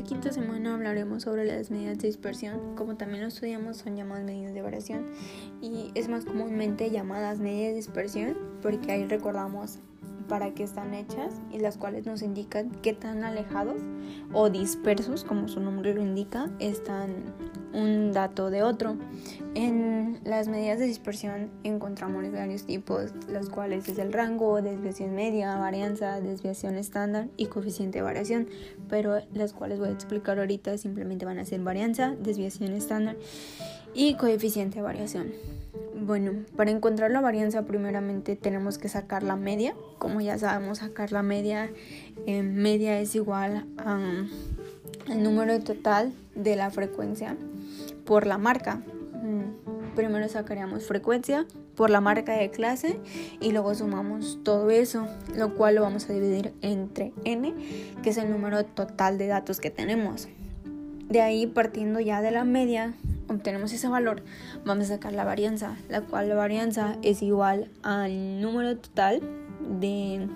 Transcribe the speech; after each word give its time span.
esta 0.00 0.08
quinta 0.08 0.32
semana 0.32 0.72
hablaremos 0.72 1.24
sobre 1.24 1.44
las 1.44 1.70
medidas 1.70 1.98
de 1.98 2.08
dispersión, 2.08 2.74
como 2.74 2.96
también 2.96 3.20
lo 3.20 3.28
estudiamos 3.28 3.76
son 3.76 3.96
llamadas 3.96 4.24
medidas 4.24 4.54
de 4.54 4.62
variación 4.62 5.04
y 5.60 5.90
es 5.94 6.08
más 6.08 6.24
comúnmente 6.24 6.90
llamadas 6.90 7.38
medidas 7.38 7.72
de 7.72 7.76
dispersión 7.76 8.38
porque 8.62 8.92
ahí 8.92 9.06
recordamos 9.06 9.78
para 10.30 10.54
qué 10.54 10.62
están 10.62 10.94
hechas 10.94 11.34
y 11.50 11.58
las 11.58 11.76
cuales 11.76 12.06
nos 12.06 12.22
indican 12.22 12.70
qué 12.82 12.92
tan 12.92 13.24
alejados 13.24 13.82
o 14.32 14.48
dispersos, 14.48 15.24
como 15.24 15.48
su 15.48 15.58
nombre 15.58 15.92
lo 15.92 16.00
indica, 16.00 16.48
están 16.60 17.34
un 17.72 18.12
dato 18.12 18.48
de 18.48 18.62
otro. 18.62 18.96
En 19.56 20.20
las 20.24 20.46
medidas 20.46 20.78
de 20.78 20.86
dispersión 20.86 21.50
encontramos 21.64 22.30
varios 22.30 22.64
tipos, 22.64 23.12
los 23.28 23.50
cuales 23.50 23.88
es 23.88 23.98
el 23.98 24.12
rango, 24.12 24.62
desviación 24.62 25.16
media, 25.16 25.56
varianza, 25.56 26.20
desviación 26.20 26.76
estándar 26.76 27.26
y 27.36 27.46
coeficiente 27.46 27.98
de 27.98 28.02
variación, 28.02 28.48
pero 28.88 29.20
las 29.34 29.52
cuales 29.52 29.80
voy 29.80 29.88
a 29.88 29.92
explicar 29.92 30.38
ahorita 30.38 30.78
simplemente 30.78 31.24
van 31.24 31.40
a 31.40 31.44
ser 31.44 31.60
varianza, 31.60 32.14
desviación 32.20 32.72
estándar 32.72 33.16
y 33.94 34.14
coeficiente 34.14 34.76
de 34.76 34.82
variación. 34.82 35.32
Bueno, 36.02 36.32
para 36.56 36.70
encontrar 36.70 37.10
la 37.10 37.20
varianza 37.20 37.62
primeramente 37.66 38.34
tenemos 38.34 38.78
que 38.78 38.88
sacar 38.88 39.22
la 39.22 39.36
media. 39.36 39.74
Como 39.98 40.20
ya 40.20 40.38
sabemos, 40.38 40.78
sacar 40.78 41.12
la 41.12 41.22
media, 41.22 41.70
eh, 42.26 42.42
media 42.42 42.98
es 43.00 43.14
igual 43.14 43.66
al 43.76 44.28
número 45.22 45.60
total 45.60 46.12
de 46.34 46.56
la 46.56 46.70
frecuencia 46.70 47.36
por 48.06 48.26
la 48.26 48.38
marca. 48.38 48.82
Mm, 49.22 49.94
primero 49.94 50.26
sacaríamos 50.28 50.86
frecuencia 50.86 51.46
por 51.76 51.90
la 51.90 52.00
marca 52.00 52.32
de 52.32 52.50
clase 52.50 52.98
y 53.40 53.52
luego 53.52 53.74
sumamos 53.74 54.38
todo 54.42 54.70
eso, 54.70 55.06
lo 55.36 55.54
cual 55.54 55.76
lo 55.76 55.82
vamos 55.82 56.08
a 56.08 56.12
dividir 56.12 56.54
entre 56.62 57.12
n, 57.24 57.54
que 58.02 58.10
es 58.10 58.16
el 58.16 58.30
número 58.30 58.64
total 58.64 59.18
de 59.18 59.26
datos 59.26 59.60
que 59.60 59.70
tenemos. 59.70 60.28
De 61.08 61.20
ahí 61.20 61.46
partiendo 61.46 62.00
ya 62.00 62.22
de 62.22 62.30
la 62.30 62.44
media, 62.44 62.94
obtenemos 63.30 63.72
ese 63.72 63.88
valor, 63.88 64.22
vamos 64.64 64.86
a 64.86 64.94
sacar 64.94 65.12
la 65.12 65.24
varianza, 65.24 65.76
la 65.88 66.02
cual 66.02 66.28
la 66.28 66.34
varianza 66.34 66.96
es 67.02 67.22
igual 67.22 67.70
al 67.82 68.40
número 68.40 68.76
total 68.76 69.20
de 69.80 70.28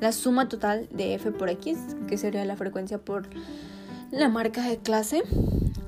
la 0.00 0.12
suma 0.12 0.48
total 0.48 0.88
de 0.90 1.14
f 1.14 1.30
por 1.32 1.50
x, 1.50 1.78
que 2.08 2.16
sería 2.16 2.44
la 2.44 2.56
frecuencia 2.56 2.98
por 2.98 3.28
la 4.10 4.28
marca 4.28 4.62
de 4.62 4.78
clase, 4.78 5.22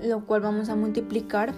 lo 0.03 0.27
cual 0.27 0.43
vamos 0.43 0.69
a 0.69 0.77
multiplicar 0.77 1.53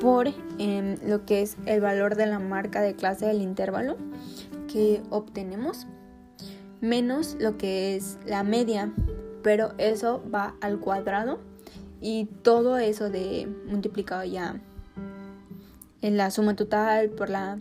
por 0.00 0.28
em, 0.58 0.96
lo 1.06 1.24
que 1.24 1.42
es 1.42 1.56
el 1.66 1.80
valor 1.80 2.14
de 2.14 2.26
la 2.26 2.38
marca 2.38 2.82
de 2.82 2.94
clase 2.94 3.26
del 3.26 3.42
intervalo 3.42 3.96
que 4.70 5.02
obtenemos, 5.10 5.86
menos 6.80 7.36
lo 7.40 7.56
que 7.56 7.96
es 7.96 8.18
la 8.26 8.42
media, 8.42 8.92
pero 9.42 9.72
eso 9.78 10.22
va 10.32 10.54
al 10.60 10.78
cuadrado 10.78 11.38
y 12.04 12.26
todo 12.42 12.76
eso 12.76 13.08
de 13.08 13.48
multiplicado 13.66 14.24
ya 14.24 14.60
en 16.02 16.18
la 16.18 16.30
suma 16.30 16.54
total 16.54 17.08
por 17.08 17.30
la 17.30 17.58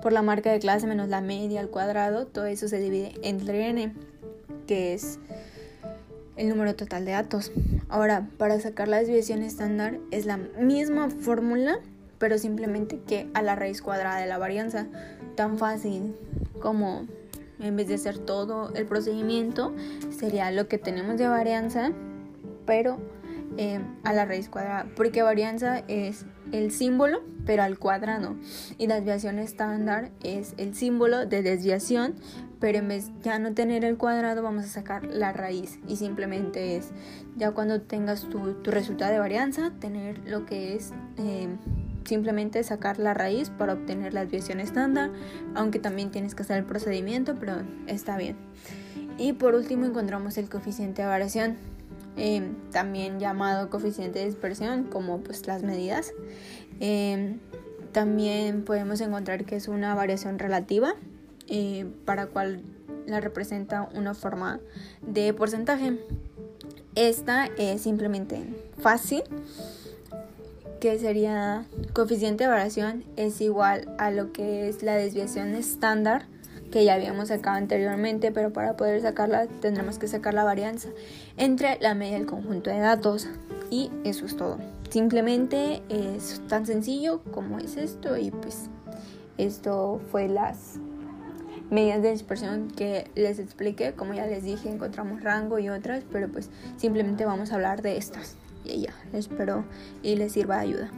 por 0.00 0.14
la 0.14 0.22
marca 0.22 0.50
de 0.50 0.58
clase 0.58 0.86
menos 0.86 1.10
la 1.10 1.20
media 1.20 1.60
al 1.60 1.68
cuadrado, 1.68 2.26
todo 2.26 2.46
eso 2.46 2.68
se 2.68 2.80
divide 2.80 3.12
entre 3.22 3.68
n, 3.68 3.92
que 4.66 4.94
es 4.94 5.18
el 6.36 6.48
número 6.48 6.74
total 6.74 7.04
de 7.04 7.12
datos. 7.12 7.52
Ahora, 7.90 8.26
para 8.38 8.58
sacar 8.58 8.88
la 8.88 8.98
desviación 8.98 9.42
estándar 9.42 9.98
es 10.10 10.24
la 10.24 10.38
misma 10.38 11.10
fórmula, 11.10 11.78
pero 12.18 12.38
simplemente 12.38 12.98
que 13.06 13.28
a 13.34 13.42
la 13.42 13.54
raíz 13.54 13.82
cuadrada 13.82 14.18
de 14.18 14.26
la 14.26 14.38
varianza. 14.38 14.86
Tan 15.36 15.58
fácil 15.58 16.16
como 16.60 17.06
en 17.60 17.76
vez 17.76 17.86
de 17.86 17.94
hacer 17.94 18.18
todo 18.18 18.72
el 18.74 18.86
procedimiento, 18.86 19.72
sería 20.10 20.50
lo 20.50 20.66
que 20.68 20.78
tenemos 20.78 21.18
de 21.18 21.28
varianza 21.28 21.92
pero 22.66 22.98
eh, 23.58 23.80
a 24.02 24.12
la 24.14 24.24
raíz 24.24 24.48
cuadrada, 24.48 24.86
porque 24.96 25.22
varianza 25.22 25.82
es 25.88 26.24
el 26.52 26.70
símbolo, 26.70 27.22
pero 27.44 27.62
al 27.62 27.78
cuadrado, 27.78 28.36
y 28.78 28.86
desviación 28.86 29.38
estándar 29.38 30.10
es 30.22 30.54
el 30.56 30.74
símbolo 30.74 31.26
de 31.26 31.42
desviación, 31.42 32.14
pero 32.60 32.78
en 32.78 32.88
vez 32.88 33.10
ya 33.22 33.38
no 33.38 33.52
tener 33.52 33.84
el 33.84 33.98
cuadrado, 33.98 34.42
vamos 34.42 34.64
a 34.64 34.68
sacar 34.68 35.04
la 35.04 35.32
raíz, 35.32 35.80
y 35.86 35.96
simplemente 35.96 36.76
es, 36.76 36.92
ya 37.36 37.50
cuando 37.50 37.82
tengas 37.82 38.22
tu, 38.22 38.54
resultado 38.64 39.12
de 39.12 39.18
varianza, 39.18 39.72
tener 39.80 40.18
lo 40.26 40.46
que 40.46 40.74
es... 40.74 40.92
Eh, 41.18 41.48
simplemente 42.04 42.62
sacar 42.64 42.98
la 42.98 43.14
raíz 43.14 43.50
para 43.50 43.74
obtener 43.74 44.12
la 44.12 44.22
desviación 44.22 44.58
estándar, 44.58 45.12
aunque 45.54 45.78
también 45.78 46.10
tienes 46.10 46.34
que 46.34 46.42
hacer 46.42 46.58
el 46.58 46.64
procedimiento, 46.64 47.36
pero 47.38 47.62
está 47.86 48.16
bien. 48.16 48.36
Y 49.18 49.34
por 49.34 49.54
último 49.54 49.86
encontramos 49.86 50.36
el 50.38 50.48
coeficiente 50.48 51.02
de 51.02 51.08
variación, 51.08 51.56
Em, 52.16 52.54
también 52.70 53.18
llamado 53.18 53.70
coeficiente 53.70 54.18
de 54.18 54.26
dispersión, 54.26 54.84
como 54.84 55.20
pues 55.20 55.46
las 55.46 55.62
medidas. 55.62 56.12
Em, 56.80 57.38
también 57.92 58.64
podemos 58.64 59.00
encontrar 59.00 59.44
que 59.44 59.56
es 59.56 59.68
una 59.68 59.94
variación 59.94 60.38
relativa, 60.38 60.94
eh, 61.48 61.86
para 62.04 62.26
cual 62.26 62.62
la 63.06 63.20
representa 63.20 63.88
una 63.94 64.14
forma 64.14 64.60
de 65.00 65.32
porcentaje. 65.32 65.98
Esta 66.94 67.46
es 67.56 67.82
simplemente 67.82 68.44
fácil, 68.78 69.22
que 70.80 70.98
sería 70.98 71.64
coeficiente 71.92 72.44
de 72.44 72.50
variación 72.50 73.04
es 73.16 73.40
igual 73.40 73.94
a 73.98 74.10
lo 74.10 74.32
que 74.32 74.68
es 74.68 74.82
la 74.82 74.96
desviación 74.96 75.54
estándar 75.54 76.26
que 76.72 76.84
ya 76.84 76.94
habíamos 76.94 77.28
sacado 77.28 77.56
anteriormente, 77.56 78.32
pero 78.32 78.52
para 78.52 78.76
poder 78.76 79.00
sacarla 79.02 79.46
tendremos 79.60 79.98
que 79.98 80.08
sacar 80.08 80.34
la 80.34 80.42
varianza 80.42 80.88
entre 81.36 81.78
la 81.80 81.94
media 81.94 82.16
del 82.18 82.26
conjunto 82.26 82.70
de 82.70 82.80
datos. 82.80 83.28
Y 83.70 83.90
eso 84.04 84.26
es 84.26 84.36
todo. 84.36 84.58
Simplemente 84.90 85.82
es 85.88 86.40
tan 86.48 86.66
sencillo 86.66 87.22
como 87.30 87.58
es 87.58 87.76
esto 87.76 88.16
y 88.16 88.30
pues 88.30 88.68
esto 89.38 90.00
fue 90.10 90.28
las 90.28 90.78
medidas 91.70 92.02
de 92.02 92.10
dispersión 92.10 92.68
que 92.68 93.10
les 93.14 93.38
expliqué. 93.38 93.92
Como 93.92 94.14
ya 94.14 94.26
les 94.26 94.42
dije, 94.42 94.68
encontramos 94.68 95.22
rango 95.22 95.58
y 95.58 95.68
otras, 95.68 96.04
pero 96.10 96.28
pues 96.28 96.50
simplemente 96.76 97.24
vamos 97.24 97.52
a 97.52 97.54
hablar 97.54 97.82
de 97.82 97.96
estas. 97.96 98.36
Y 98.64 98.82
ya, 98.82 98.94
espero 99.12 99.64
y 100.02 100.16
les 100.16 100.32
sirva 100.32 100.56
de 100.56 100.62
ayuda. 100.62 100.90